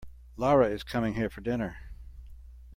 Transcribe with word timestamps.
Lara 0.35 0.65
is 0.67 0.81
coming 0.81 1.13
here 1.13 1.29
for 1.29 1.41
dinner. 1.41 1.77